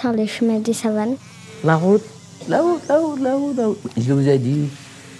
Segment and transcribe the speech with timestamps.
[0.00, 1.16] sur les chemins des savanes.
[1.64, 2.02] La route
[2.48, 3.78] La route, la route, la route, la route.
[3.96, 4.68] Je vous ai dit,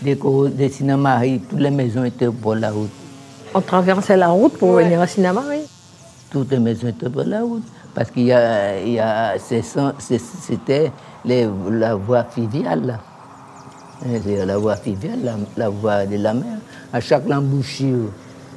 [0.02, 2.90] dès Sinamari, toutes les maisons étaient pour la route.
[3.54, 5.60] On traversait la route pour venir à Sinamari.
[6.30, 7.64] Toutes les maisons étaient pour la route.
[7.94, 10.92] Parce qu'il y a, il y a c'était
[11.26, 12.86] la voie fluviale.
[12.86, 13.00] là.
[14.24, 16.56] C'est la voie fluviale, la, la voie de la mer.
[16.92, 18.08] À chaque embouchure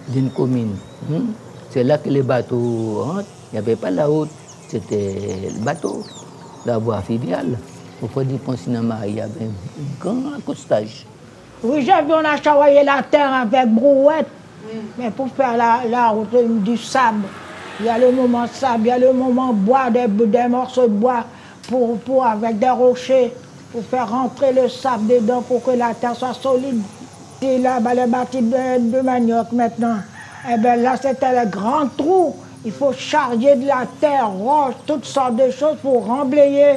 [0.07, 0.75] d'une commune,
[1.11, 1.23] hein,
[1.71, 3.27] c'est là que les bateaux rentrent.
[3.51, 4.29] Il n'y avait pas la route,
[4.73, 6.03] c'était le bateau,
[6.65, 7.57] la voie fluviale.
[8.01, 11.05] Au fond du pont Sinamari, il y avait un grand accostage.
[11.63, 14.27] Oui, vu, on a travaillé la terre avec brouette,
[14.97, 17.23] mais pour faire la, la route du sable.
[17.79, 20.87] Il y a le moment sable, il y a le moment bois, des, des morceaux
[20.87, 21.23] de bois
[21.69, 23.33] pour, pour, avec des rochers,
[23.71, 26.81] pour faire rentrer le sable dedans pour que la terre soit solide.
[27.41, 29.97] Et là, ben, les bâtis de, manioc maintenant,
[30.51, 32.35] eh ben, là, c'était le grand trou.
[32.65, 36.75] Il faut charger de la terre, roche, toutes sortes de choses pour remblayer.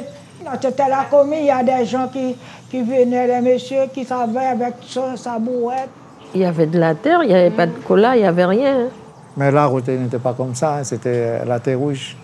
[0.61, 2.35] C'était la commune, il y a des gens qui,
[2.69, 5.89] qui venaient, les messieurs qui travaillaient avec sa, sa brouette.
[6.35, 8.45] Il y avait de la terre, il n'y avait pas de cola, il n'y avait
[8.45, 8.79] rien.
[8.81, 8.89] hein.
[9.35, 12.15] Mais la route n'était pas comme ça, hein, c'était la terre rouge.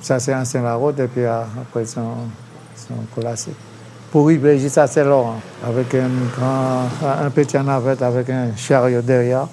[0.00, 2.00] Ça, c'est ancien la route, et puis euh, après, ils sont,
[2.76, 3.54] sont colassés.
[4.10, 9.00] Pour Iblégi, ça, c'est long, hein, avec un, grand, un petit navette avec un chariot
[9.02, 9.46] derrière.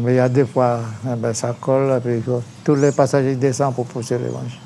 [0.00, 2.22] Mais il y a des fois, eh ben, ça colle, puis
[2.64, 4.58] tous les passagers descendent pour pousser les manches.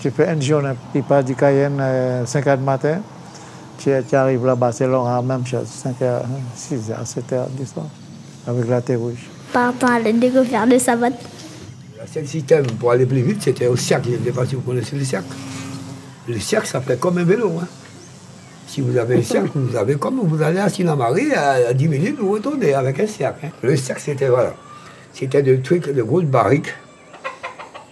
[0.00, 3.00] Tu fais une journée, tu pars du Cayenne à 5 h du matin,
[3.78, 6.20] tu, tu arrives là-bas, c'est long, hein, même chose, 5 h,
[6.56, 7.86] 6 h, 7 h du soir,
[8.46, 9.28] avec la terre rouge.
[9.52, 11.12] Par rapport à la découverte de savane.
[12.00, 14.08] Le seul système pour aller plus vite, c'était au cercle.
[14.12, 15.28] Je ne sais pas si vous connaissez le cercle.
[16.26, 17.52] Le cercle, ça fait comme un vélo.
[17.62, 17.66] hein.
[18.66, 21.86] Si vous avez un cercle, vous avez comme vous allez à Sinamari, à, à 10
[21.88, 23.46] minutes, vous retournez avec un cercle.
[23.46, 23.50] hein.
[23.62, 24.54] Le cercle, c'était voilà.
[25.12, 26.74] C'était des trucs, de grosses barriques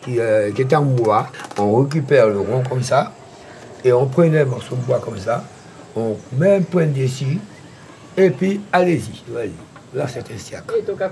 [0.03, 1.29] qui, euh, qui étaient en bois.
[1.59, 3.13] On récupère le rond comme ça,
[3.85, 5.45] et on prenait un morceau de bois comme ça,
[5.97, 7.39] on met un point d'ici,
[8.17, 9.23] et puis allez-y.
[9.93, 10.75] Là, c'est un cercle.
[10.79, 11.11] Et donc à.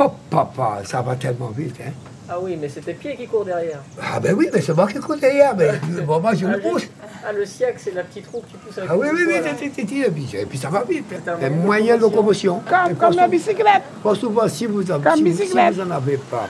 [0.00, 1.76] Oh papa, ça va tellement vite.
[1.80, 1.92] Hein.
[2.32, 3.80] Ah oui, mais c'était pied qui court derrière.
[4.00, 5.72] Ah ben oui, mais c'est moi qui cours derrière, mais
[6.06, 6.86] bon, moi je le pousse.
[7.26, 9.34] Ah, le siac, c'est la petite roue que tu pousses avec Ah oui, oui, oui,
[9.58, 11.04] c'est- et puis, et puis ça va vite.
[11.26, 11.32] hein.
[11.42, 12.62] Un moyen de locomotion.
[12.68, 13.82] Comme, comme la bicyclette.
[14.02, 15.74] Pas souvent, si vous en, Comme si, vous- bicyclette.
[15.74, 16.48] si vous en avez pas,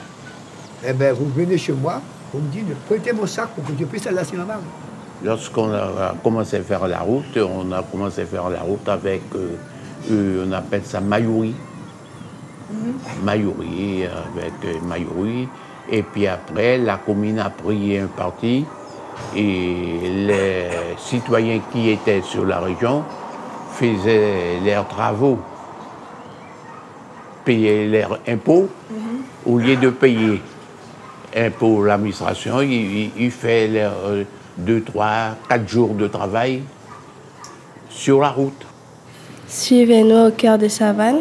[0.87, 2.03] eh ben, vous venez chez moi,
[2.33, 4.59] vous me dites, prêtez mon sac pour que je puisse aller à Sinamar.
[5.25, 9.23] Lorsqu'on a commencé à faire la route, on a commencé à faire la route avec,
[9.35, 9.57] euh,
[10.11, 11.55] euh, on appelle ça Mayouri.
[13.25, 15.49] Mayouri, avec euh, Mayouri.
[15.91, 18.65] Et puis après, la commune a pris un parti
[19.37, 20.69] et les
[20.99, 23.03] citoyens qui étaient sur la région
[23.73, 25.39] faisaient leurs travaux,
[27.45, 28.69] payaient leurs impôts
[29.47, 30.41] au lieu de payer
[31.37, 34.25] impôts l'administration, il, il- il fait leurs euh,
[34.59, 36.63] deux, trois, quatre jours de travail
[37.89, 38.67] sur la route.
[39.47, 41.21] Suivez-nous au cœur des savanes.